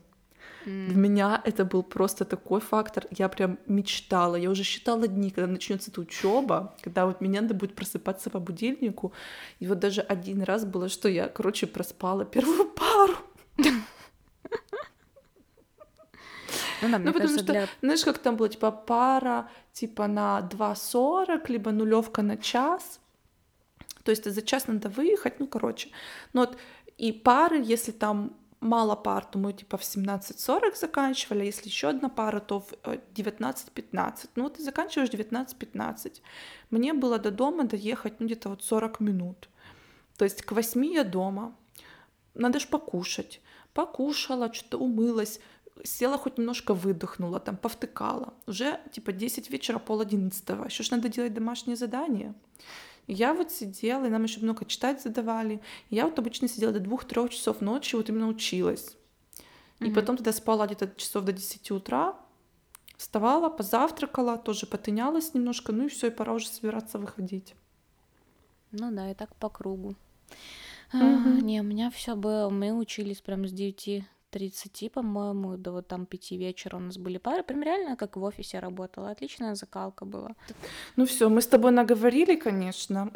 [0.66, 0.86] Mm.
[0.86, 3.06] Для меня это был просто такой фактор.
[3.10, 4.36] Я прям мечтала.
[4.36, 8.40] Я уже считала дни, когда начнется эта учеба, когда вот мне надо будет просыпаться по
[8.40, 9.12] будильнику.
[9.60, 13.14] И вот даже один раз было, что я, короче, проспала первую пару.
[16.82, 17.68] Ну, да, ну потому кажется, что, для...
[17.80, 23.00] знаешь, как там было, типа, пара, типа, на 2.40, либо нулевка на час,
[24.02, 25.90] то есть за час надо выехать, ну, короче.
[26.32, 26.58] Ну, вот,
[26.98, 31.88] и пары, если там мало пар, то мы типа в 17.40 заканчивали, а если еще
[31.88, 32.72] одна пара, то в
[33.14, 34.24] 19.15.
[34.24, 36.20] Э, ну вот ты заканчиваешь 19.15.
[36.70, 39.48] Мне было до дома доехать, ну где-то вот 40 минут.
[40.16, 41.54] То есть к 8 я дома,
[42.34, 43.40] надо же покушать.
[43.72, 45.40] Покушала, что-то умылась,
[45.84, 48.34] села хоть немножко выдохнула, там повтыкала.
[48.46, 50.64] Уже типа 10 вечера, пол одиннадцатого.
[50.64, 52.34] Еще ж надо делать домашнее задание.
[53.06, 55.60] И я вот сидела, и нам еще много читать задавали.
[55.90, 58.96] И я вот обычно сидела до двух-трех часов ночи, вот именно училась.
[59.78, 59.94] И mm-hmm.
[59.94, 62.16] потом тогда спала где-то часов до 10 утра,
[62.96, 67.54] вставала, позавтракала, тоже потынялась немножко, ну и все, и пора уже собираться выходить.
[68.72, 69.94] Ну да, и так по кругу.
[70.92, 71.38] Mm-hmm.
[71.38, 75.88] А, не, у меня все было, мы учились прям с 9 30, по-моему, до вот
[75.88, 77.42] там 5 вечера у нас были пары.
[77.42, 79.10] Прям реально как в офисе работала.
[79.10, 80.34] Отличная закалка была.
[80.96, 83.10] Ну все, мы с тобой наговорили, конечно.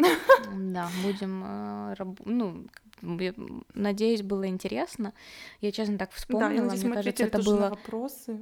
[0.55, 1.95] Да, будем, э,
[2.25, 2.67] ну,
[3.75, 5.13] надеюсь, было интересно.
[5.61, 6.49] Я, честно, так вспомнила.
[6.49, 7.69] Да, я надеюсь, Мне кажется, это было...
[7.71, 8.41] вопросы.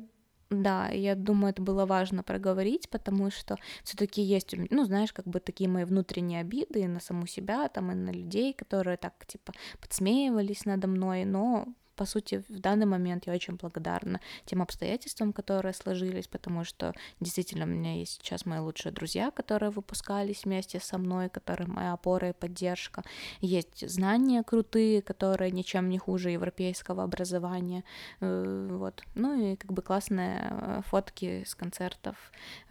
[0.50, 5.40] Да, я думаю, это было важно проговорить, потому что все-таки есть, ну, знаешь, как бы
[5.40, 10.64] такие мои внутренние обиды на саму себя, там, и на людей, которые так, типа, подсмеивались
[10.64, 11.66] надо мной, но
[11.98, 17.64] по сути, в данный момент я очень благодарна тем обстоятельствам, которые сложились, потому что действительно
[17.64, 22.28] у меня есть сейчас мои лучшие друзья, которые выпускались вместе со мной, которые моя опора
[22.28, 23.02] и поддержка.
[23.40, 27.82] Есть знания крутые, которые ничем не хуже европейского образования.
[28.20, 29.02] Э, вот.
[29.16, 32.16] Ну и как бы классные э, фотки с концертов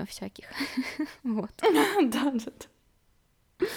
[0.08, 0.46] всяких.
[1.24, 1.52] Вот.
[2.12, 3.68] Да, да.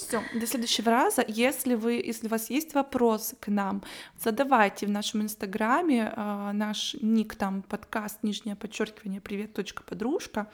[0.00, 1.24] Все, до следующего раза.
[1.28, 3.82] Если вы, если у вас есть вопросы к нам,
[4.18, 10.50] задавайте в нашем инстаграме э, наш ник там подкаст нижнее подчеркивание привет точка подружка.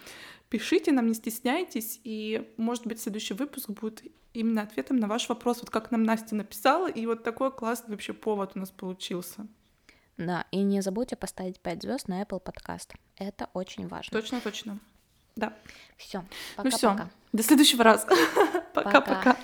[0.49, 5.61] Пишите нам, не стесняйтесь, и может быть следующий выпуск будет именно ответом на ваш вопрос,
[5.61, 9.47] вот как нам Настя написала, и вот такой классный вообще повод у нас получился.
[10.17, 12.95] Да, и не забудьте поставить 5 звезд на Apple Podcast.
[13.17, 14.19] Это очень важно.
[14.19, 14.79] Точно, точно.
[15.37, 15.53] Да.
[15.97, 16.25] Все.
[16.57, 16.97] Ну все.
[17.33, 18.09] До следующего раза.
[18.76, 19.36] Пока-пока.